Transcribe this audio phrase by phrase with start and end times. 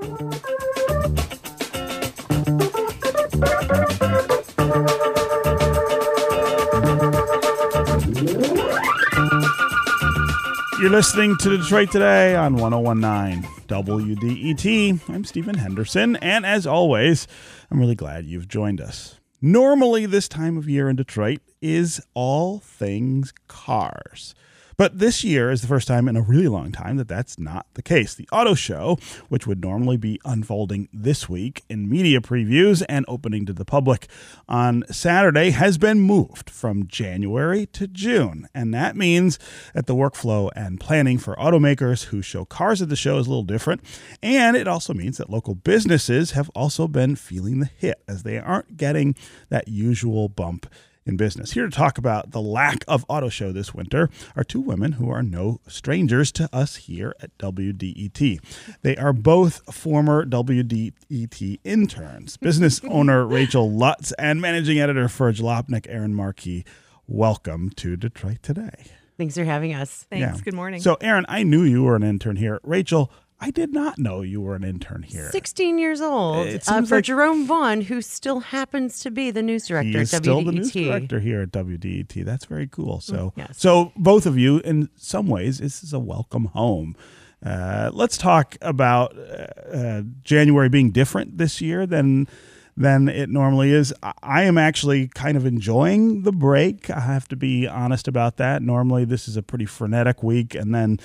[0.00, 0.10] You're
[10.90, 15.08] listening to Detroit Today on 1019 WDET.
[15.08, 17.28] I'm Stephen Henderson, and as always,
[17.70, 19.20] I'm really glad you've joined us.
[19.40, 24.34] Normally, this time of year in Detroit is all things cars.
[24.76, 27.66] But this year is the first time in a really long time that that's not
[27.74, 28.14] the case.
[28.14, 28.98] The auto show,
[29.28, 34.08] which would normally be unfolding this week in media previews and opening to the public
[34.48, 38.48] on Saturday, has been moved from January to June.
[38.54, 39.38] And that means
[39.74, 43.30] that the workflow and planning for automakers who show cars at the show is a
[43.30, 43.82] little different.
[44.22, 48.38] And it also means that local businesses have also been feeling the hit as they
[48.38, 49.14] aren't getting
[49.48, 50.66] that usual bump
[51.06, 51.52] in business.
[51.52, 55.10] Here to talk about the lack of auto show this winter are two women who
[55.10, 58.40] are no strangers to us here at WDET.
[58.82, 65.86] They are both former WDET interns, business owner Rachel Lutz and managing editor for Jalopnik
[65.88, 66.64] Erin Marquis.
[67.06, 68.86] Welcome to Detroit Today.
[69.16, 70.06] Thanks for having us.
[70.10, 70.38] Thanks.
[70.38, 70.44] Yeah.
[70.44, 70.80] Good morning.
[70.80, 72.58] So, Erin, I knew you were an intern here.
[72.64, 73.12] Rachel,
[73.44, 75.30] I did not know you were an intern here.
[75.30, 76.48] 16 years old.
[76.66, 80.14] Uh, for like Jerome Vaughn, who still happens to be the news director he is
[80.14, 80.24] at WDET.
[80.24, 82.24] still the news director here at WDET.
[82.24, 83.00] That's very cool.
[83.00, 83.58] So, mm, yes.
[83.58, 86.96] so both of you, in some ways, this is a welcome home.
[87.44, 92.26] Uh, let's talk about uh, uh January being different this year than
[92.78, 93.92] than it normally is.
[94.22, 96.88] I am actually kind of enjoying the break.
[96.88, 98.62] I have to be honest about that.
[98.62, 100.98] Normally, this is a pretty frenetic week, and then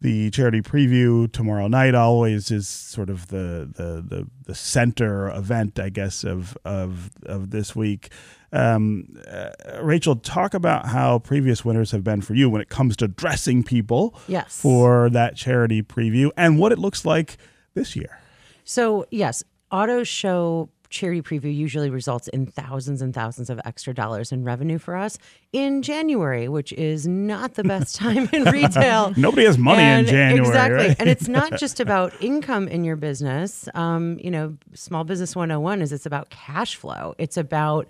[0.00, 5.78] the charity preview tomorrow night always is sort of the the the, the center event,
[5.78, 8.10] I guess, of of of this week.
[8.52, 9.50] Um, uh,
[9.82, 13.62] Rachel, talk about how previous winners have been for you when it comes to dressing
[13.62, 14.58] people yes.
[14.58, 17.36] for that charity preview and what it looks like
[17.74, 18.20] this year.
[18.64, 24.32] So, yes, auto show charity preview usually results in thousands and thousands of extra dollars
[24.32, 25.18] in revenue for us
[25.52, 29.12] in January, which is not the best time in retail.
[29.16, 30.48] Nobody has money and in January.
[30.48, 30.88] Exactly.
[30.88, 30.96] Right?
[30.98, 33.68] and it's not just about income in your business.
[33.74, 37.14] Um, you know, Small Business 101 is it's about cash flow.
[37.18, 37.88] It's about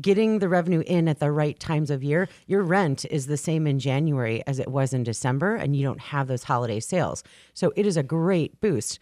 [0.00, 2.28] getting the revenue in at the right times of year.
[2.46, 6.00] Your rent is the same in January as it was in December, and you don't
[6.00, 7.24] have those holiday sales.
[7.54, 8.98] So it is a great boost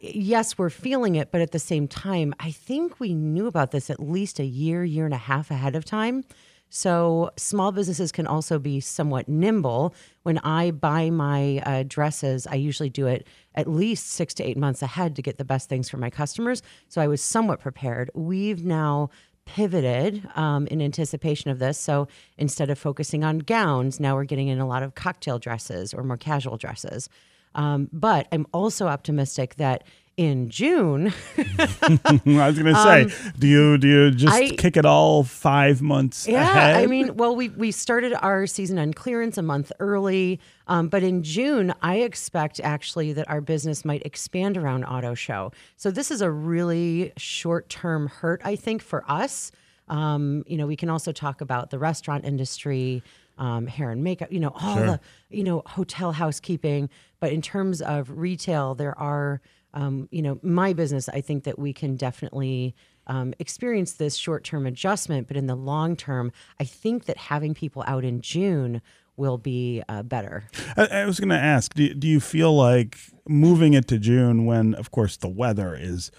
[0.00, 3.90] yes, we're feeling it, but at the same time, I think we knew about this
[3.90, 6.24] at least a year, year and a half ahead of time.
[6.70, 9.94] So small businesses can also be somewhat nimble.
[10.24, 14.56] When I buy my uh, dresses, I usually do it at least six to eight
[14.56, 16.62] months ahead to get the best things for my customers.
[16.88, 18.10] So I was somewhat prepared.
[18.14, 19.10] We've now
[19.44, 21.78] pivoted um, in anticipation of this.
[21.78, 22.08] So
[22.38, 26.02] instead of focusing on gowns, now we're getting in a lot of cocktail dresses or
[26.02, 27.08] more casual dresses.
[27.54, 29.84] Um, but I'm also optimistic that
[30.16, 31.12] in June.
[31.36, 35.24] I was going to say, um, do you do you just I, kick it all
[35.24, 36.26] five months?
[36.26, 36.76] Yeah, ahead?
[36.76, 41.02] I mean, well, we we started our season on clearance a month early, um, but
[41.02, 45.52] in June, I expect actually that our business might expand around auto show.
[45.76, 49.50] So this is a really short term hurt, I think, for us.
[49.88, 53.02] Um, you know, we can also talk about the restaurant industry
[53.38, 54.86] um, hair and makeup, you know, all sure.
[54.86, 55.00] the,
[55.30, 56.88] you know, hotel housekeeping.
[57.20, 59.40] But in terms of retail, there are,
[59.72, 62.74] um, you know, my business, I think that we can definitely
[63.06, 65.28] um, experience this short term adjustment.
[65.28, 68.80] But in the long term, I think that having people out in June
[69.16, 70.48] will be uh, better.
[70.76, 74.44] I, I was going to ask do, do you feel like moving it to June
[74.44, 76.10] when, of course, the weather is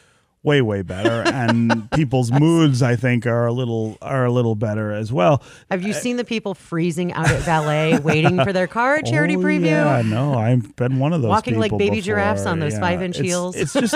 [0.46, 4.92] way way better and people's moods i think are a little are a little better
[4.92, 8.68] as well have you uh, seen the people freezing out at valet waiting for their
[8.68, 12.02] car charity oh, preview yeah no i've been one of those walking like baby before.
[12.02, 12.80] giraffes on those yeah.
[12.80, 13.96] five inch heels it's just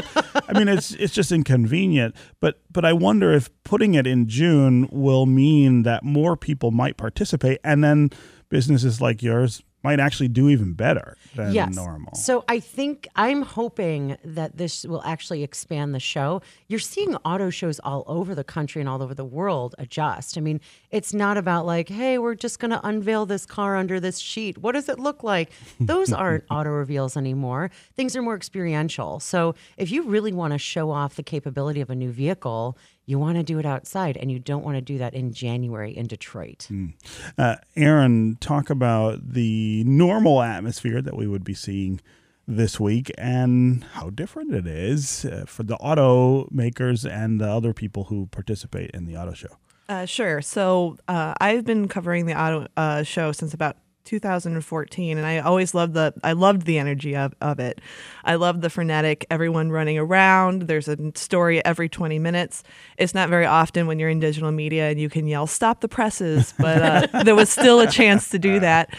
[0.49, 4.89] i mean it's it's just inconvenient but but i wonder if putting it in june
[4.91, 8.09] will mean that more people might participate and then
[8.49, 11.75] businesses like yours might actually do even better than yes.
[11.75, 12.13] normal.
[12.13, 16.41] So I think I'm hoping that this will actually expand the show.
[16.67, 20.37] You're seeing auto shows all over the country and all over the world adjust.
[20.37, 20.59] I mean,
[20.91, 24.57] it's not about like, hey, we're just going to unveil this car under this sheet.
[24.57, 25.51] What does it look like?
[25.79, 27.71] Those aren't auto reveals anymore.
[27.95, 29.19] Things are more experiential.
[29.19, 32.77] So if you really want to show off the capability of a new vehicle,
[33.09, 35.97] you want to do it outside and you don't want to do that in January
[35.97, 36.67] in Detroit.
[36.69, 36.93] Mm.
[37.39, 42.01] Uh, Erin, talk about the normal atmosphere that we would be seeing
[42.47, 48.05] this week and how different it is uh, for the automakers and the other people
[48.05, 49.57] who participate in the auto show.
[49.87, 50.39] Uh, sure.
[50.43, 53.77] So uh, I've been covering the auto uh, show since about
[54.09, 57.79] 2014 and I always loved the I loved the energy of, of it.
[58.25, 60.63] I loved the frenetic everyone running around.
[60.63, 62.63] There's a story every 20 minutes.
[62.97, 65.87] It's not very often when you're in digital media and you can yell stop the
[65.87, 68.89] presses, but uh, there was still a chance to do that.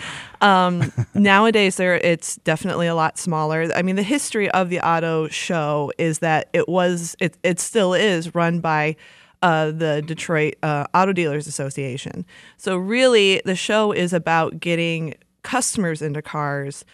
[0.40, 3.68] Um, nowadays there it's definitely a lot smaller.
[3.74, 7.94] I mean the history of the auto show is that it was it it still
[7.94, 8.94] is run by
[9.42, 12.25] uh, the Detroit uh, Auto Dealers Association.
[12.56, 16.84] So, really, the show is about getting customers into cars.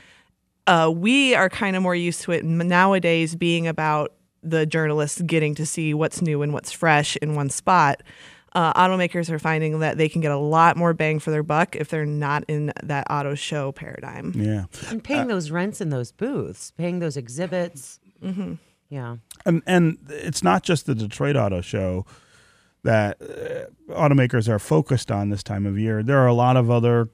[0.67, 4.13] Uh, we are kind of more used to it nowadays being about
[4.43, 8.03] the journalists getting to see what's new and what's fresh in one spot.
[8.53, 11.77] Uh, automakers are finding that they can get a lot more bang for their buck
[11.77, 14.33] if they're not in that auto show paradigm.
[14.35, 14.65] Yeah.
[14.89, 18.01] And paying those rents in those booths, paying those exhibits.
[18.23, 18.55] Mm-hmm.
[18.89, 19.17] Yeah.
[19.45, 22.07] And and it's not just the Detroit Auto Show
[22.87, 26.03] that uh, automakers are focused on this time of year.
[26.03, 27.09] There are a lot of other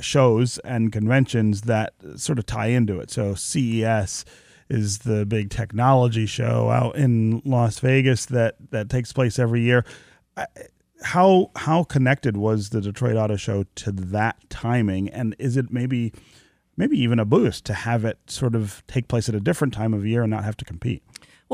[0.00, 3.10] shows and conventions that sort of tie into it.
[3.10, 4.24] So CES
[4.68, 9.84] is the big technology show out in Las Vegas that that takes place every year.
[11.02, 16.12] How how connected was the Detroit Auto Show to that timing, and is it maybe
[16.76, 19.94] maybe even a boost to have it sort of take place at a different time
[19.94, 21.02] of year and not have to compete?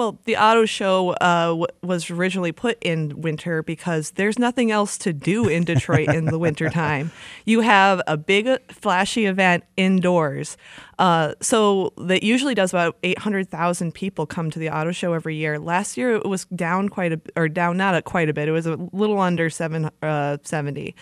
[0.00, 4.96] Well, the auto show uh, w- was originally put in winter because there's nothing else
[4.96, 7.12] to do in Detroit in the wintertime.
[7.44, 10.56] You have a big, uh, flashy event indoors.
[10.98, 15.58] Uh, so that usually does about 800,000 people come to the auto show every year.
[15.58, 18.48] Last year it was down quite a, or down not a, quite a bit.
[18.48, 20.94] It was a little under 770.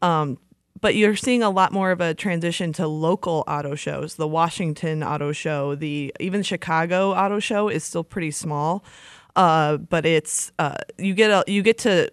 [0.00, 0.38] Uh, um,
[0.80, 4.14] but you're seeing a lot more of a transition to local auto shows.
[4.14, 8.84] The Washington Auto Show, the even Chicago Auto Show is still pretty small,
[9.36, 12.10] uh, but it's uh, you get a, you get to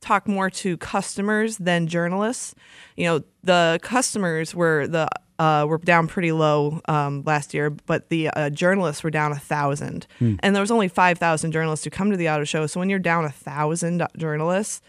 [0.00, 2.54] talk more to customers than journalists.
[2.96, 5.08] You know, the customers were the
[5.38, 9.38] uh, were down pretty low um, last year, but the uh, journalists were down a
[9.38, 10.34] thousand, hmm.
[10.40, 12.66] and there was only five thousand journalists who come to the auto show.
[12.66, 14.82] So when you're down a thousand journalists,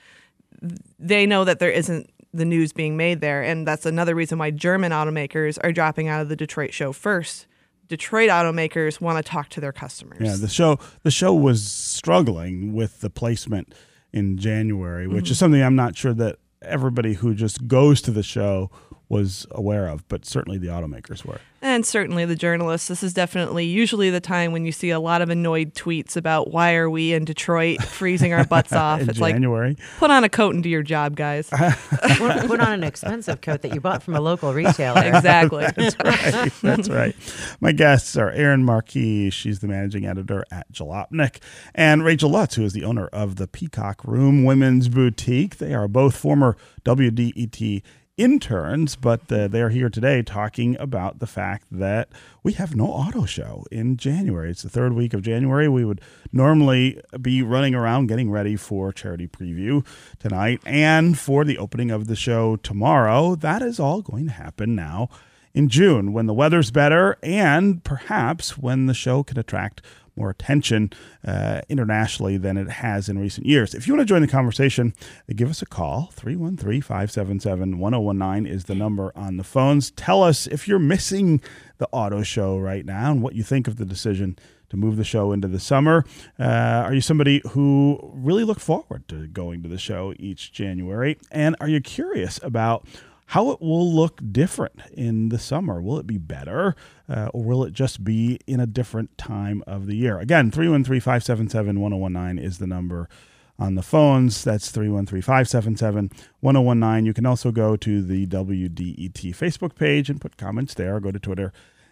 [0.99, 3.41] they know that there isn't the news being made there.
[3.41, 7.45] And that's another reason why German automakers are dropping out of the Detroit show first.
[7.87, 10.19] Detroit automakers want to talk to their customers.
[10.21, 13.73] Yeah, the show the show was struggling with the placement
[14.11, 15.31] in January, which mm-hmm.
[15.31, 18.71] is something I'm not sure that everybody who just goes to the show
[19.13, 21.39] was aware of, but certainly the automakers were.
[21.61, 22.89] And certainly the journalists.
[22.89, 26.51] This is definitely usually the time when you see a lot of annoyed tweets about
[26.51, 28.99] why are we in Detroit freezing our butts off.
[28.99, 29.69] it's January.
[29.69, 31.47] like put on a coat and do your job, guys.
[32.17, 35.01] put, put, on an expensive coat that you bought from a local retailer.
[35.05, 35.65] exactly.
[35.77, 36.51] That's right.
[36.61, 37.15] That's right.
[37.61, 39.29] My guests are Erin Marquis.
[39.29, 41.37] She's the managing editor at Jalopnik,
[41.73, 45.59] and Rachel Lutz, who is the owner of the Peacock Room Women's Boutique.
[45.59, 47.83] They are both former WDET
[48.17, 52.09] interns, but uh, they're here today talking about the fact that
[52.43, 54.51] we have no auto show in January.
[54.51, 55.67] It's the third week of January.
[55.67, 56.01] We would
[56.31, 59.85] normally be running around getting ready for charity preview
[60.19, 63.35] tonight and for the opening of the show tomorrow.
[63.35, 65.09] That is all going to happen now
[65.53, 69.81] in June when the weather's better and perhaps when the show can attract
[70.15, 70.91] more attention
[71.25, 73.73] uh, internationally than it has in recent years.
[73.73, 74.93] If you want to join the conversation,
[75.35, 76.09] give us a call.
[76.13, 79.91] 313 577 1019 is the number on the phones.
[79.91, 81.41] Tell us if you're missing
[81.77, 84.37] the auto show right now and what you think of the decision
[84.69, 86.03] to move the show into the summer.
[86.39, 91.17] Uh, are you somebody who really look forward to going to the show each January?
[91.31, 92.87] And are you curious about
[93.33, 95.81] how it will look different in the summer.
[95.81, 96.75] Will it be better
[97.09, 100.19] uh, or will it just be in a different time of the year?
[100.19, 103.09] Again, 313 577 1019 is the number
[103.57, 104.43] on the phones.
[104.43, 106.11] That's 313 577
[106.41, 107.05] 1019.
[107.07, 111.17] You can also go to the WDET Facebook page and put comments there, go to
[111.17, 111.51] Twitter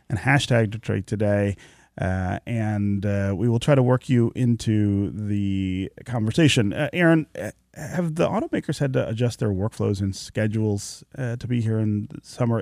[0.09, 1.57] and hashtag Detroit Today.
[1.99, 6.71] Uh, and uh, we will try to work you into the conversation.
[6.71, 11.47] Uh, Erin, uh, have the automakers had to adjust their workflows and schedules uh, to
[11.47, 12.61] be here in summer?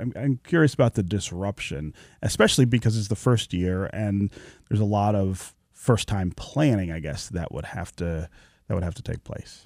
[0.00, 4.30] I'm, I'm, curious about the disruption, especially because it's the first year and
[4.68, 6.90] there's a lot of first time planning.
[6.90, 8.28] I guess that would have to
[8.68, 9.64] that would have to take place.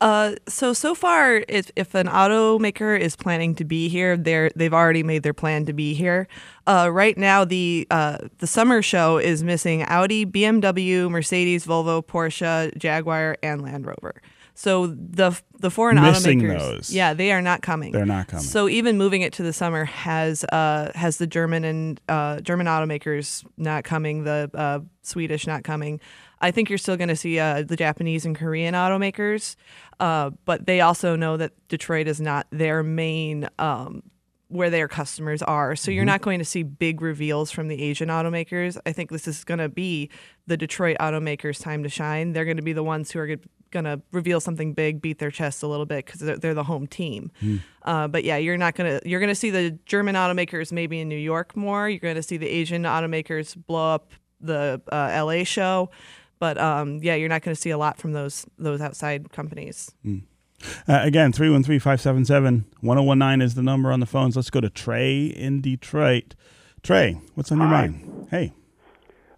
[0.00, 4.74] Uh, so so far, if, if an automaker is planning to be here, they're they've
[4.74, 6.28] already made their plan to be here.
[6.66, 12.76] Uh, right now, the uh, the summer show is missing Audi, BMW, Mercedes, Volvo, Porsche,
[12.76, 14.20] Jaguar, and Land Rover.
[14.56, 16.90] So the the foreign Missing automakers, those.
[16.90, 17.92] yeah, they are not coming.
[17.92, 18.42] They're not coming.
[18.42, 22.66] So even moving it to the summer has uh, has the German and uh, German
[22.66, 26.00] automakers not coming, the uh, Swedish not coming.
[26.40, 29.56] I think you're still going to see uh, the Japanese and Korean automakers,
[30.00, 34.02] uh, but they also know that Detroit is not their main um,
[34.48, 35.74] where their customers are.
[35.74, 35.96] So Mm-hmm.
[35.96, 38.78] you're not going to see big reveals from the Asian automakers.
[38.86, 40.10] I think this is going to be
[40.46, 42.32] the Detroit automakers' time to shine.
[42.32, 43.36] They're going to be the ones who are
[43.72, 46.62] going to reveal something big, beat their chest a little bit because they're, they're the
[46.64, 47.32] home team.
[47.40, 47.56] Hmm.
[47.82, 51.00] Uh, but yeah, you're not going to you're going to see the German automakers maybe
[51.00, 51.88] in New York more.
[51.88, 55.90] You're going to see the Asian automakers blow up the uh, LA show.
[56.38, 59.94] But um, yeah, you're not going to see a lot from those those outside companies.
[60.88, 64.36] Uh, again, 313 577 1019 is the number on the phones.
[64.36, 66.34] Let's go to Trey in Detroit.
[66.82, 68.28] Trey, what's on your mind?
[68.30, 68.52] Hey.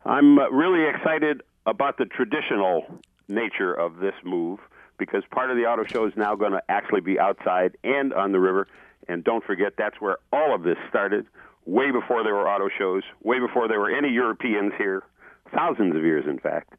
[0.04, 2.84] I'm uh, really excited about the traditional
[3.28, 4.58] nature of this move
[4.98, 8.32] because part of the auto show is now going to actually be outside and on
[8.32, 8.66] the river.
[9.06, 11.26] And don't forget, that's where all of this started,
[11.66, 15.02] way before there were auto shows, way before there were any Europeans here,
[15.54, 16.74] thousands of years, in fact.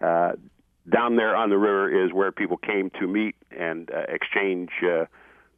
[0.00, 5.06] Down there on the river is where people came to meet and uh, exchange uh,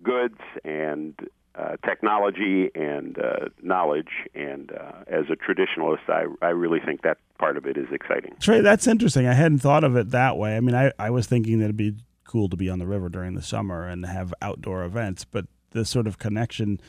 [0.03, 1.15] goods and
[1.57, 4.29] uh, technology and uh, knowledge.
[4.35, 8.35] And uh, as a traditionalist, I, I really think that part of it is exciting.
[8.41, 9.27] Trey, that's interesting.
[9.27, 10.57] I hadn't thought of it that way.
[10.57, 13.09] I mean, I, I was thinking that it'd be cool to be on the river
[13.09, 16.81] during the summer and have outdoor events, but the sort of connection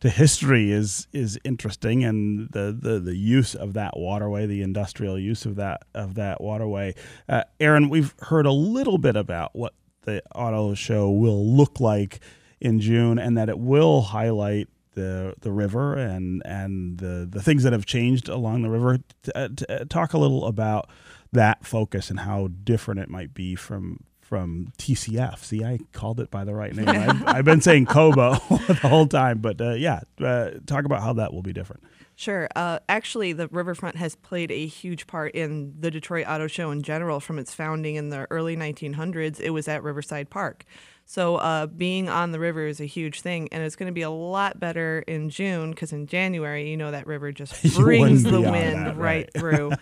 [0.00, 5.18] to history is is interesting and the, the, the use of that waterway, the industrial
[5.18, 6.94] use of that of that waterway.
[7.28, 12.20] Uh, Erin, we've heard a little bit about what the auto show will look like
[12.60, 17.62] in June and that it will highlight the the river and and the the things
[17.62, 18.98] that have changed along the river.
[19.22, 20.88] T- uh, t- uh, talk a little about
[21.32, 23.98] that focus and how different it might be from
[24.30, 25.40] from TCF.
[25.40, 26.88] See, I called it by the right name.
[26.88, 28.34] I've, I've been saying Cobo
[28.68, 31.82] the whole time, but uh, yeah, uh, talk about how that will be different.
[32.14, 32.48] Sure.
[32.54, 36.82] Uh, actually, the riverfront has played a huge part in the Detroit Auto Show in
[36.82, 37.18] general.
[37.18, 40.64] From its founding in the early 1900s, it was at Riverside Park.
[41.06, 44.02] So uh, being on the river is a huge thing, and it's going to be
[44.02, 48.40] a lot better in June because in January, you know, that river just brings the
[48.40, 49.30] wind that, right, right.
[49.34, 49.72] through.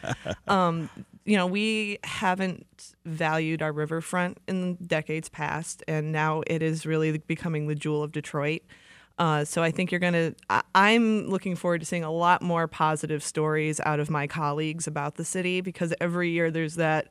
[0.46, 0.88] um,
[1.28, 7.18] you know, we haven't valued our riverfront in decades past, and now it is really
[7.18, 8.62] becoming the jewel of Detroit.
[9.18, 10.34] Uh, so I think you're going to,
[10.74, 15.16] I'm looking forward to seeing a lot more positive stories out of my colleagues about
[15.16, 17.08] the city because every year there's that,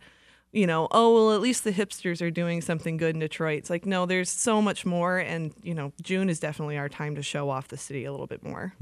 [0.52, 3.60] you know, oh, well, at least the hipsters are doing something good in Detroit.
[3.60, 5.20] It's like, no, there's so much more.
[5.20, 8.26] And, you know, June is definitely our time to show off the city a little
[8.26, 8.74] bit more.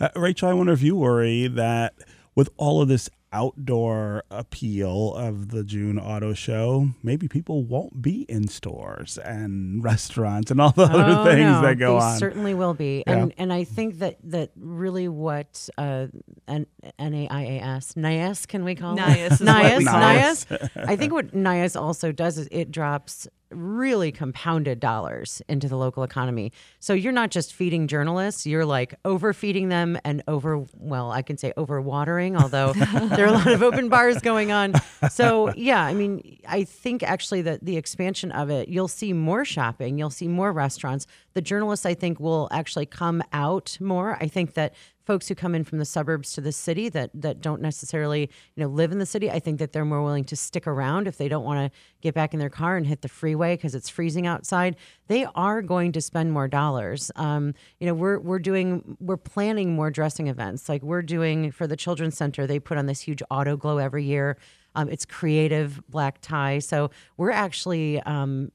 [0.00, 1.94] Uh, Rachel, I wonder if you worry that
[2.34, 8.22] with all of this outdoor appeal of the June Auto Show, maybe people won't be
[8.28, 12.00] in stores and restaurants and all the other Oh, things no, that go on.
[12.00, 12.18] they on.
[12.18, 13.14] certainly will be, Yeah.
[13.14, 16.06] and and I think that that really what uh,
[16.48, 16.66] N-
[16.98, 20.70] NAIAS NIAS can we call NIAS it is what NIAS NIAS.
[20.88, 26.02] I think what NIAS also does is it drops really compounded dollars into the local
[26.02, 26.52] economy.
[26.78, 31.36] So you're not just feeding journalists, you're like overfeeding them and over well, I can
[31.36, 32.72] say overwatering, although
[33.16, 34.74] there are a lot of open bars going on.
[35.10, 39.44] So yeah, I mean, I think actually that the expansion of it, you'll see more
[39.44, 41.06] shopping, you'll see more restaurants.
[41.34, 44.16] The journalists I think will actually come out more.
[44.20, 44.74] I think that
[45.10, 48.62] folks who come in from the suburbs to the city that that don't necessarily you
[48.62, 51.16] know live in the city i think that they're more willing to stick around if
[51.16, 53.88] they don't want to get back in their car and hit the freeway because it's
[53.88, 54.76] freezing outside.
[55.08, 57.10] They are going to spend more dollars.
[57.16, 60.68] Um, you know we're we're doing we're planning more dressing events.
[60.68, 64.04] Like we're doing for the children's center they put on this huge auto glow every
[64.04, 64.36] year
[64.74, 66.58] um, it's creative black tie.
[66.60, 68.50] So we're actually um,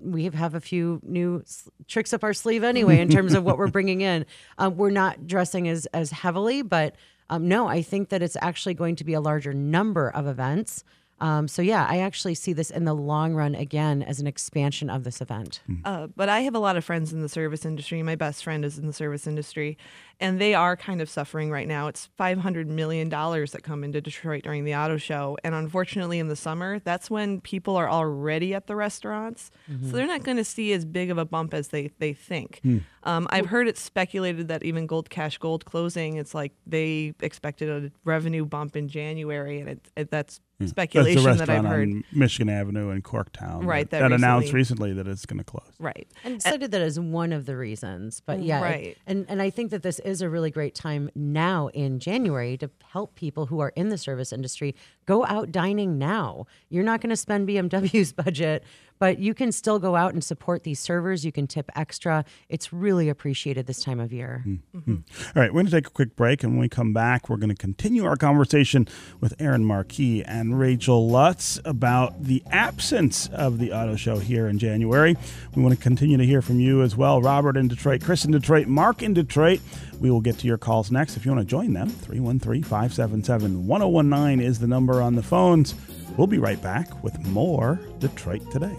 [0.00, 3.58] we have a few new s- tricks up our sleeve anyway in terms of what
[3.58, 4.24] we're bringing in.
[4.58, 6.96] Um, we're not dressing as as heavily, but
[7.30, 10.84] um, no, I think that it's actually going to be a larger number of events.
[11.20, 14.88] Um, so yeah, I actually see this in the long run again as an expansion
[14.88, 15.60] of this event.
[15.84, 18.02] Uh, but I have a lot of friends in the service industry.
[18.02, 19.76] My best friend is in the service industry,
[20.20, 21.88] and they are kind of suffering right now.
[21.88, 26.18] It's five hundred million dollars that come into Detroit during the auto show, and unfortunately,
[26.18, 30.36] in the summer, that's when people are already at the restaurants, so they're not going
[30.36, 32.60] to see as big of a bump as they they think.
[33.04, 37.68] Um, I've heard it speculated that even Gold Cash Gold closing, it's like they expected
[37.68, 40.64] a revenue bump in January, and it, it, that's Hmm.
[40.64, 41.88] That's speculation the that I've restaurant heard.
[41.88, 43.64] on Michigan Avenue in Corktown.
[43.64, 45.70] Right, That, that that announced recently- recently that it's going to close.
[45.78, 46.08] Right.
[46.24, 48.20] and cited that as one of the reasons.
[48.26, 48.98] But mm, yeah, it- Right.
[49.06, 52.70] and and I think that this is a really great time now in January to
[52.90, 54.74] help people who are in the service industry
[55.06, 56.46] go out dining now.
[56.70, 58.64] You're not going to spend BMW's budget
[58.98, 61.24] but you can still go out and support these servers.
[61.24, 62.24] You can tip extra.
[62.48, 64.44] It's really appreciated this time of year.
[64.46, 64.94] Mm-hmm.
[64.94, 67.36] All right, we're going to take a quick break, and when we come back, we're
[67.36, 68.88] going to continue our conversation
[69.20, 74.58] with Erin Marquis and Rachel Lutz about the absence of the auto show here in
[74.58, 75.16] January.
[75.54, 77.20] We want to continue to hear from you as well.
[77.20, 79.60] Robert in Detroit, Chris in Detroit, Mark in Detroit.
[80.00, 81.16] We will get to your calls next.
[81.16, 85.74] If you want to join them, 313 577 1019 is the number on the phones.
[86.18, 88.74] We'll be right back with more Detroit Today.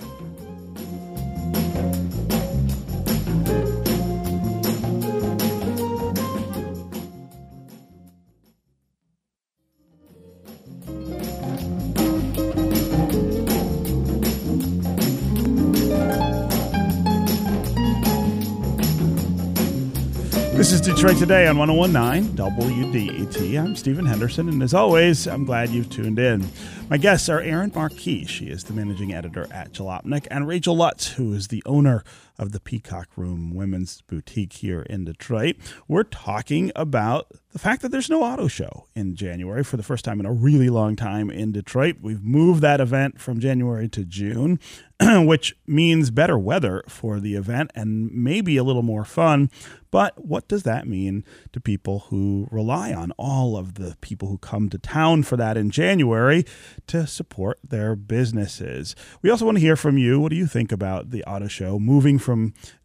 [20.59, 23.63] This is Detroit Today on 1019 WDET.
[23.63, 26.49] I'm Stephen Henderson, and as always, I'm glad you've tuned in.
[26.89, 31.13] My guests are Erin Marquis, she is the managing editor at Jalopnik, and Rachel Lutz,
[31.13, 32.03] who is the owner
[32.39, 35.57] of the Peacock Room Women's Boutique here in Detroit.
[35.87, 40.05] We're talking about the fact that there's no auto show in January for the first
[40.05, 41.97] time in a really long time in Detroit.
[42.01, 44.59] We've moved that event from January to June,
[45.01, 49.49] which means better weather for the event and maybe a little more fun.
[49.91, 54.37] But what does that mean to people who rely on all of the people who
[54.37, 56.45] come to town for that in January
[56.85, 58.95] to support their businesses?
[59.23, 60.19] We also want to hear from you.
[60.19, 62.28] What do you think about the auto show moving from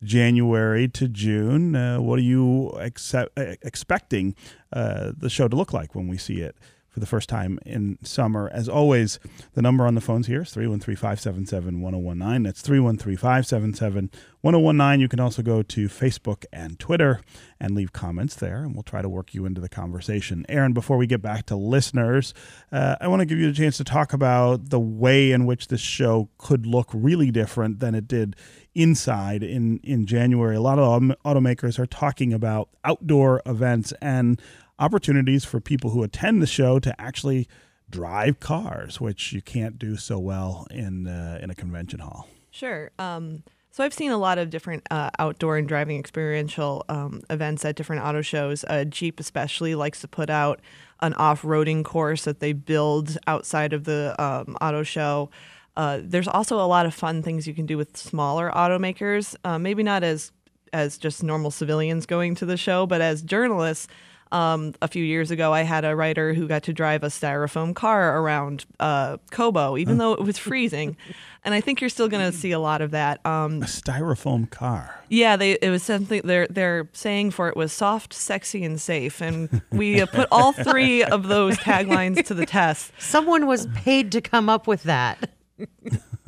[0.03, 1.75] January to June?
[1.75, 3.27] Uh, what are you uh,
[3.63, 4.35] expecting
[4.73, 6.57] uh, the show to look like when we see it?
[6.95, 8.49] For the first time in summer.
[8.53, 9.19] As always,
[9.55, 12.45] the number on the phones here is 313 577 1019.
[12.45, 14.11] That's 313 577
[14.43, 15.01] 1019.
[15.01, 17.21] You can also go to Facebook and Twitter
[17.59, 20.47] and leave comments there, and we'll try to work you into the conversation.
[20.49, 22.33] Erin, before we get back to listeners,
[22.71, 25.67] uh, I want to give you a chance to talk about the way in which
[25.67, 28.37] this show could look really different than it did
[28.75, 30.55] inside in, in January.
[30.55, 34.41] A lot of automakers are talking about outdoor events and
[34.79, 37.49] opportunities for people who attend the show to actually
[37.89, 42.29] drive cars, which you can't do so well in uh, in a convention hall.
[42.51, 42.91] Sure.
[42.99, 47.65] Um, so I've seen a lot of different uh, outdoor and driving experiential um, events
[47.65, 48.65] at different auto shows.
[48.69, 50.61] Uh, Jeep especially likes to put out
[51.01, 55.29] an off-roading course that they build outside of the um, auto show.
[55.77, 59.35] Uh, there's also a lot of fun things you can do with smaller automakers.
[59.43, 60.31] Uh, maybe not as
[60.73, 63.89] as just normal civilians going to the show, but as journalists.
[64.35, 67.73] Um, a few years ago, I had a writer who got to drive a styrofoam
[67.73, 70.97] car around uh, Cobo, even though it was freezing.
[71.45, 73.25] and I think you're still going to see a lot of that.
[73.25, 75.05] Um, a styrofoam car.
[75.09, 79.21] Yeah, they it was something they're they're saying for it was soft, sexy, and safe,
[79.21, 82.91] and we uh, put all three of those taglines to the test.
[82.99, 85.31] Someone was paid to come up with that.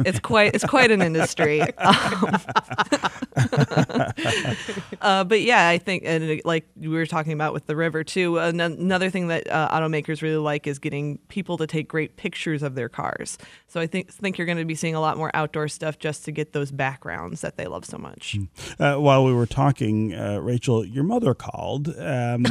[0.04, 1.62] It's quite it's quite an industry.
[1.86, 2.38] Um,
[5.02, 8.38] uh, but yeah, I think and like we were talking about with the river too.
[8.38, 12.74] Another thing that uh, automakers really like is getting people to take great pictures of
[12.74, 13.36] their cars.
[13.66, 16.24] So I think think you're going to be seeing a lot more outdoor stuff just
[16.24, 18.36] to get those backgrounds that they love so much.
[18.36, 18.82] Hmm.
[18.82, 21.94] Uh, while we were talking, uh, Rachel, your mother called.
[21.98, 22.46] Um,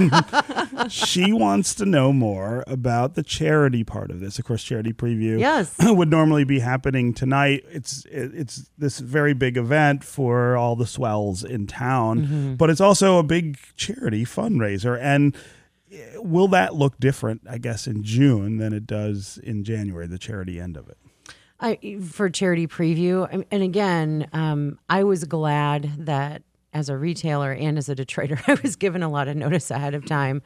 [0.88, 4.38] she wants to know more about the charity part of this.
[4.38, 5.38] Of course, charity preview.
[5.38, 5.74] Yes.
[5.80, 7.64] would normally be happening tonight.
[7.70, 12.54] It's it's this very big event for all the swells in town, mm-hmm.
[12.54, 15.36] but it's also a big charity fundraiser and
[15.92, 20.18] eh, will that look different i guess in june than it does in january the
[20.18, 20.98] charity end of it
[21.60, 27.78] I, for charity preview and again um, i was glad that as a retailer and
[27.78, 30.42] as a detroiter i was given a lot of notice ahead of time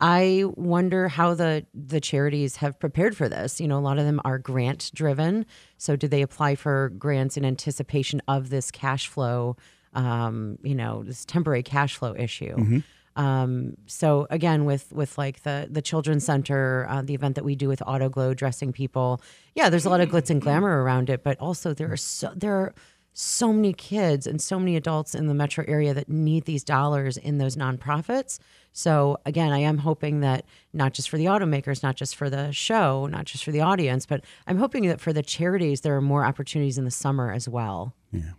[0.00, 3.60] I wonder how the the charities have prepared for this.
[3.60, 5.46] You know, a lot of them are grant driven.
[5.78, 9.56] So, do they apply for grants in anticipation of this cash flow?
[9.94, 12.54] Um, you know, this temporary cash flow issue.
[12.56, 12.78] Mm-hmm.
[13.16, 17.56] Um, so again, with with like the the children's center, uh, the event that we
[17.56, 19.22] do with Auto Glow, dressing people,
[19.54, 22.30] yeah, there's a lot of glitz and glamour around it, but also there are so
[22.36, 22.74] there are
[23.18, 27.16] so many kids and so many adults in the metro area that need these dollars
[27.16, 28.38] in those nonprofits.
[28.74, 32.52] So again, I am hoping that not just for the automakers, not just for the
[32.52, 36.02] show, not just for the audience, but I'm hoping that for the charities there are
[36.02, 37.94] more opportunities in the summer as well.
[38.12, 38.32] Yeah.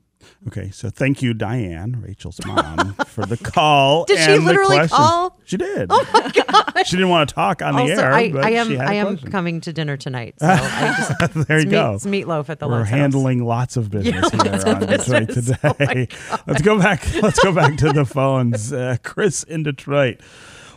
[0.48, 4.06] Okay, so thank you, Diane, Rachel's mom, for the call.
[4.06, 5.38] Did she literally call?
[5.46, 5.88] She did.
[5.90, 6.86] Oh my god!
[6.86, 8.14] she didn't want to talk on also, the air.
[8.14, 8.80] I, I am.
[8.80, 10.36] I am coming to dinner tonight.
[10.48, 11.94] So I just, there you meat, go.
[11.96, 12.68] It's meatloaf at the.
[12.68, 13.48] We're handling house.
[13.48, 16.08] lots of business yeah, here on Detroit today.
[16.32, 17.14] Oh let's go back.
[17.22, 18.72] Let's go back to the phones.
[18.72, 20.22] Uh, Chris in Detroit,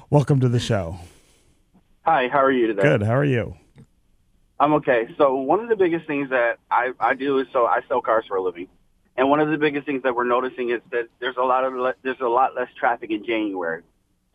[0.09, 0.99] welcome to the show.
[2.03, 2.29] Hi.
[2.29, 2.83] How are you today?
[2.83, 3.03] Good.
[3.03, 3.55] How are you?
[4.61, 5.09] I'm okay.
[5.17, 8.25] So one of the biggest things that I, I do is so I sell cars
[8.29, 8.69] for a living,
[9.21, 11.75] and one of the biggest things that we're noticing is that there's a lot of
[11.75, 13.83] le- there's a lot less traffic in January.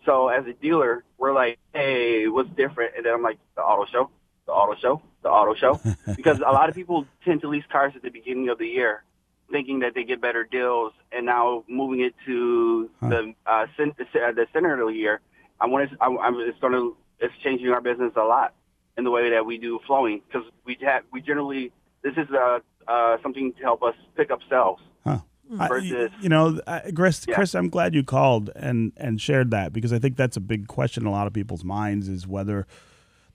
[0.05, 2.93] So as a dealer, we're like, hey, what's different?
[2.95, 4.11] And then I'm like, the auto show,
[4.45, 5.81] the auto show, the auto show,
[6.15, 9.03] because a lot of people tend to lease cars at the beginning of the year,
[9.51, 13.09] thinking that they get better deals, and now moving it to Huh.
[13.09, 15.19] the uh, cen- uh, the center of the year.
[15.59, 15.97] I want to.
[15.99, 16.95] I'm, I'm, it's going to.
[17.19, 18.53] It's changing our business a lot
[18.99, 21.71] in the way that we do flowing because we have we generally
[22.03, 24.79] this is uh, uh, something to help us pick up sales.
[25.03, 25.19] Huh.
[25.59, 26.59] I- Versus- you know,
[26.95, 27.35] Chris, Yeah.
[27.35, 30.67] Chris, I'm glad you called and and shared that because I think that's a big
[30.67, 32.65] question in a lot of people's minds is whether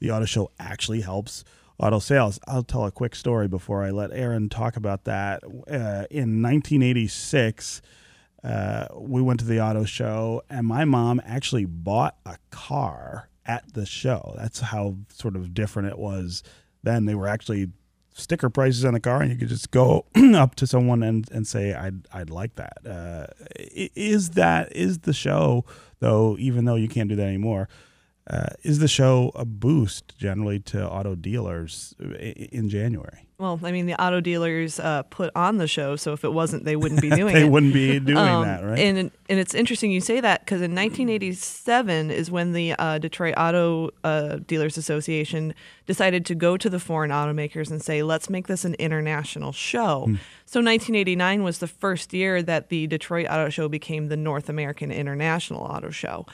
[0.01, 1.45] the auto show actually helps
[1.79, 2.41] auto sales.
[2.49, 5.43] I'll tell a quick story before I let Erin talk about that.
[5.45, 7.81] Uh, in 1986,
[8.43, 13.73] uh, we went to the auto show, and my mom actually bought a car at
[13.75, 14.35] the show.
[14.37, 16.43] That's how sort of different it was
[16.83, 17.05] then.
[17.05, 17.69] They were actually
[18.21, 20.05] sticker prices on the car, and you could just go
[20.35, 25.13] up to someone and, and say, "I'd I'd like that." Uh, is that is the
[25.13, 25.65] show
[26.01, 26.37] though?
[26.39, 27.69] Even though you can't do that anymore,
[28.29, 32.05] uh, is the show a boost generally to auto dealers i-
[32.53, 33.27] in January?
[33.41, 36.65] Well, I mean, the auto dealers uh, put on the show, so if it wasn't,
[36.67, 37.39] they wouldn't be doing it.
[37.41, 37.51] they it.
[37.51, 38.79] wouldn't be doing Um, that, right?
[38.79, 43.35] And and it's interesting you say that because in 1987 is when the uh, Detroit
[43.37, 45.55] Auto uh, Dealers Association
[45.87, 50.03] decided to go to the foreign automakers and say, let's make this an international show.
[50.45, 54.91] So 1989 was the first year that the Detroit Auto Show became the North American
[54.91, 56.27] International Auto Show.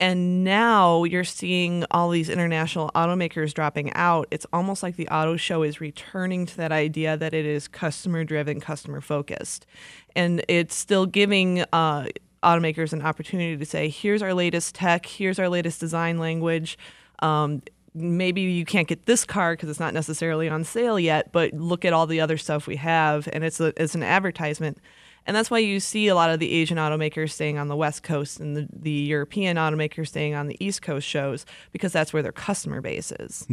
[0.00, 4.26] And now you're seeing all these international automakers dropping out.
[4.32, 8.24] It's almost like the auto show is returning to that idea that it is customer
[8.24, 9.64] driven, customer focused.
[10.16, 12.08] And it's still giving uh,
[12.42, 16.76] automakers an opportunity to say, here's our latest tech, here's our latest design language.
[17.20, 17.62] Um,
[17.94, 21.84] maybe you can't get this car because it's not necessarily on sale yet, but look
[21.84, 23.28] at all the other stuff we have.
[23.32, 24.78] And it's, a, it's an advertisement.
[25.26, 28.02] And that's why you see a lot of the Asian automakers staying on the West
[28.02, 32.22] Coast and the, the European automakers staying on the East Coast shows because that's where
[32.22, 33.46] their customer base is.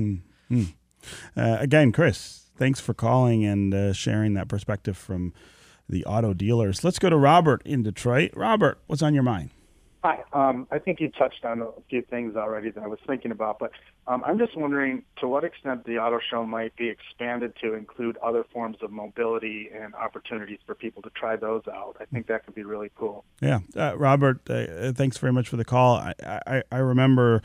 [0.51, 5.33] Uh, again, Chris, thanks for calling and uh, sharing that perspective from
[5.87, 6.83] the auto dealers.
[6.83, 8.31] Let's go to Robert in Detroit.
[8.35, 9.51] Robert, what's on your mind?
[10.03, 10.23] Hi.
[10.31, 13.59] Um, I think you touched on a few things already that I was thinking about,
[13.59, 13.71] but
[14.07, 18.17] um, I'm just wondering to what extent the auto show might be expanded to include
[18.23, 21.97] other forms of mobility and opportunities for people to try those out.
[21.99, 23.25] I think that could be really cool.
[23.41, 25.95] Yeah, uh, Robert, uh, thanks very much for the call.
[25.95, 27.41] I, I, I remember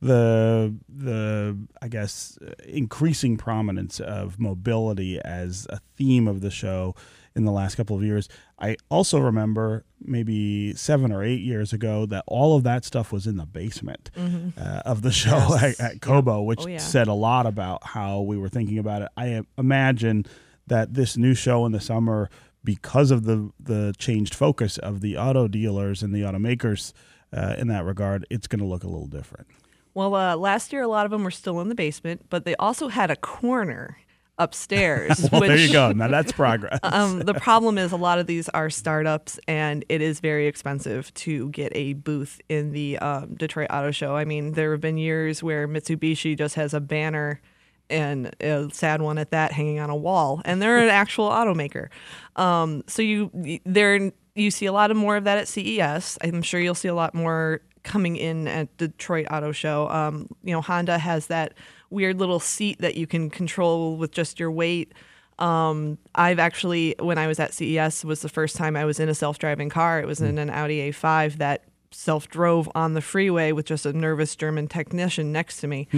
[0.00, 6.94] the the I guess uh, increasing prominence of mobility as a theme of the show
[7.36, 8.28] in the last couple of years.
[8.58, 13.26] I also remember maybe seven or eight years ago that all of that stuff was
[13.26, 15.80] in the basement uh, of the show Yes.
[15.80, 16.78] at, at Cobo, which Oh, yeah.
[16.78, 19.08] said a lot about how we were thinking about it.
[19.16, 20.26] I imagine
[20.66, 22.28] that this new show in the summer,
[22.64, 26.92] because of the the changed focus of the auto dealers and the automakers
[27.32, 29.46] uh, in that regard, it's going to look a little different.
[29.94, 32.54] Well, uh, last year a lot of them were still in the basement, but they
[32.56, 33.98] also had a corner
[34.40, 35.20] upstairs.
[35.30, 35.92] Well, which, there you go.
[35.92, 36.80] Now that's progress.
[36.90, 41.12] Um, the problem is a lot of these are startups, and it is very expensive
[41.14, 44.16] to get a booth in the um, Detroit Auto Show.
[44.16, 47.40] I mean, there have been years where Mitsubishi just has a banner
[47.88, 51.88] and a sad one at that hanging on a wall, and they're an actual automaker.
[52.36, 56.18] Um, so you there you see a lot of more of that at CES.
[56.22, 59.88] I'm sure you'll see a lot more coming in at Detroit Auto Show.
[59.88, 61.54] Um, you know, Honda has that
[61.90, 64.92] weird little seat that you can control with just your weight.
[65.38, 69.08] Um, I've actually, when I was at CES, was the first time I was in
[69.08, 70.00] a self-driving car.
[70.00, 74.36] It was in an Audi A5 that self-drove on the freeway with just a nervous
[74.36, 75.88] German technician next to me.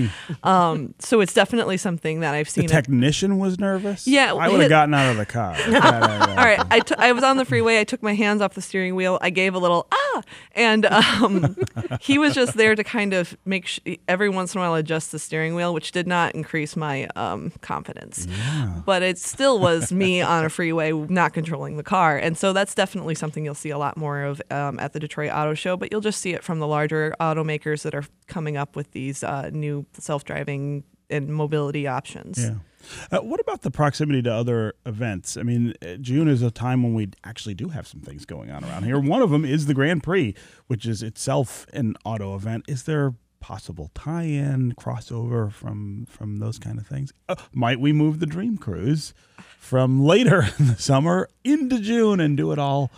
[0.43, 2.67] Um, so it's definitely something that I've seen.
[2.67, 4.07] the technician was nervous.
[4.07, 5.55] Yeah, I would have gotten out of the car.
[5.67, 7.79] All right, I, t- I was on the freeway.
[7.81, 9.19] I took my hands off the steering wheel.
[9.21, 11.57] I gave a little ah, and um,
[12.01, 15.13] he was just there to kind of make sh- every once in a while adjust
[15.13, 18.27] the steering wheel, which did not increase my um, confidence.
[18.85, 22.75] But it still was me on a freeway not controlling the car, and so that's
[22.75, 25.77] definitely something you'll see a lot more of um, at the Detroit Auto Show.
[25.83, 29.25] But you'll just see it from the larger automakers that are coming up with these
[29.25, 32.39] uh, new self-driving and mobility options.
[32.39, 32.55] Yeah.
[33.11, 35.37] Uh, what about the proximity to other events?
[35.37, 38.49] I mean, uh, June is a time when we actually do have some things going
[38.53, 38.97] on around here.
[39.01, 40.37] One of them is the Grand Prix,
[40.69, 42.67] which is itself an auto event.
[42.69, 47.13] Is there possible tie-in, crossover from from those kind of things?
[47.29, 49.15] Uh, might we move the Dream Cruise
[49.59, 52.93] from later in the summer into June and do it all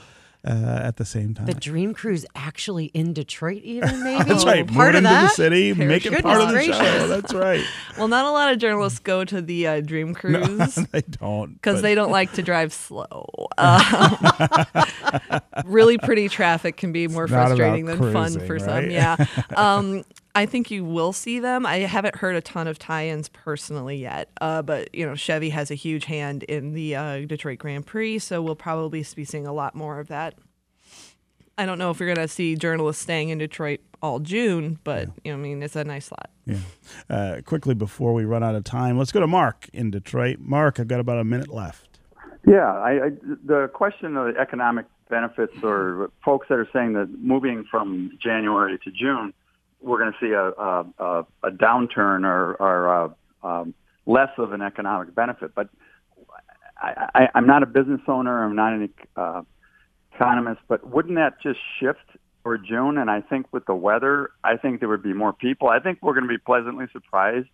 [0.47, 1.47] uh, at the same time.
[1.47, 4.25] The Dream Cruise actually in Detroit, even maybe.
[4.25, 4.67] That's right.
[4.67, 5.23] Part Move of that.
[5.23, 7.07] the city, make it part of the Goodness show.
[7.09, 7.65] That's right.
[7.97, 10.75] Well, not a lot of journalists go to the uh, Dream Cruise.
[10.75, 13.47] they don't because but- they don't like to drive slow.
[13.57, 14.17] Um,
[15.65, 18.63] really pretty traffic can be more It's frustrating about than fun for right?
[18.63, 18.91] some.
[18.91, 19.17] Yeah.
[19.57, 20.03] Um,
[20.35, 21.65] I think you will see them.
[21.65, 25.71] I haven't heard a ton of tie-ins personally yet, uh, but you know Chevy has
[25.71, 29.53] a huge hand in the uh, Detroit Grand Prix, so we'll probably be seeing a
[29.53, 30.35] lot more of that.
[31.57, 35.09] I don't know if you're going to see journalists staying in Detroit all June, but
[35.25, 36.31] you know, I mean, it's a nice slot.
[36.47, 36.59] Yeah.
[37.09, 40.39] Uh, quickly before we run out of time, let's go to Mark in Detroit.
[40.41, 42.01] Mark, I've got about a minute left.
[42.47, 43.11] Yeah, I, I,
[43.45, 48.91] the question of economic benefits or folks that are saying that moving from January to
[48.91, 49.33] June,
[49.85, 53.09] we're going to see a, a, a, a downturn or, or uh
[53.45, 53.75] um,
[54.07, 55.55] less of an economic benefit.
[55.55, 55.69] But
[56.79, 58.45] I, I, I'm not a business owner.
[58.45, 59.43] I'm not an uh,
[60.15, 60.61] economist.
[60.69, 62.99] But wouldn't that just shift for June?
[62.99, 65.69] And I think with the weather, I think there would be more people.
[65.69, 67.49] I think we're going to be pleasantly surprised.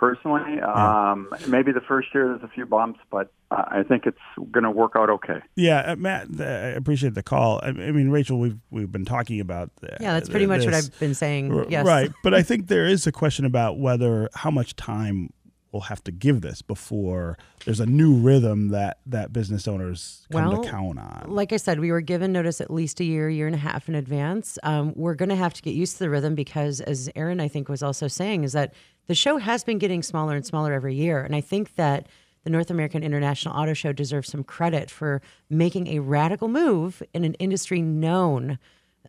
[0.00, 4.16] Personally, um, maybe the first year there's a few bumps, but uh, I think it's
[4.50, 5.40] going to work out okay.
[5.56, 7.60] Yeah, uh, Matt, uh, I appreciate the call.
[7.62, 9.70] I, I mean, Rachel, we've we've been talking about.
[9.82, 10.72] Uh, Yeah, that's pretty much what.
[10.72, 11.52] I've been saying.
[11.54, 11.84] R- Yes.
[11.86, 15.34] Right, but I think there is a question about whether how much time
[15.72, 20.48] we'll have to give this before there's a new rhythm that that business owners come
[20.48, 21.26] Well, to count on.
[21.28, 23.88] Like I said, we were given notice at least a year, year and a half
[23.88, 24.58] in advance.
[24.62, 27.48] Um, we're going to have to get used to the rhythm because, as Erin, I
[27.48, 28.74] think, was also saying, is that
[29.06, 31.22] the show has been getting smaller and smaller every year.
[31.22, 32.08] And I think that
[32.44, 37.24] the North American International Auto Show deserves some credit for making a radical move in
[37.24, 38.58] an industry known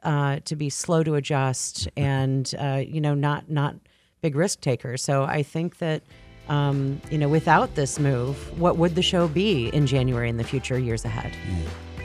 [0.03, 3.75] uh, to be slow to adjust and, uh, you know, not, not
[4.21, 5.01] big risk takers.
[5.03, 6.03] So I think that.
[6.49, 10.43] Um, you know, without this move, what would the show be in January in the
[10.43, 11.33] future years ahead?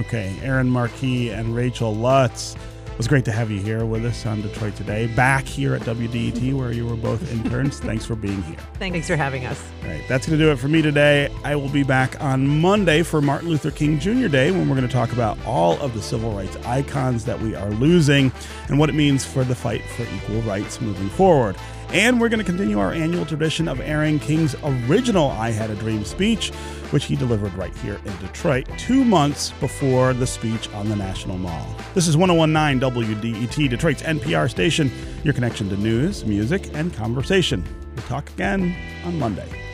[0.00, 2.54] Okay, Erin Marquis and Rachel Lutz.
[2.96, 5.06] It was great to have you here with us on Detroit Today.
[5.06, 7.78] Back here at WDET, where you were both interns.
[7.78, 8.56] Thanks for being here.
[8.78, 9.62] Thanks for having us.
[9.82, 11.30] All right, that's going to do it for me today.
[11.44, 14.28] I will be back on Monday for Martin Luther King Jr.
[14.28, 17.54] Day when we're going to talk about all of the civil rights icons that we
[17.54, 18.32] are losing
[18.68, 21.54] and what it means for the fight for equal rights moving forward.
[21.92, 25.74] And we're going to continue our annual tradition of airing King's original I Had a
[25.76, 26.50] Dream speech,
[26.90, 31.38] which he delivered right here in Detroit two months before the speech on the National
[31.38, 31.66] Mall.
[31.94, 34.90] This is 1019 WDET, Detroit's NPR station,
[35.24, 37.64] your connection to news, music, and conversation.
[37.94, 39.65] We'll talk again on Monday.